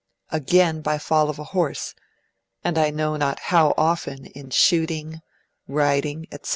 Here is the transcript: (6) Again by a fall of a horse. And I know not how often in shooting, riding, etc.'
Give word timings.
(6) 0.31 0.37
Again 0.37 0.81
by 0.81 0.95
a 0.95 0.99
fall 0.99 1.29
of 1.29 1.37
a 1.37 1.43
horse. 1.43 1.93
And 2.63 2.79
I 2.79 2.89
know 2.89 3.17
not 3.17 3.37
how 3.39 3.75
often 3.77 4.25
in 4.25 4.49
shooting, 4.49 5.21
riding, 5.67 6.25
etc.' 6.31 6.49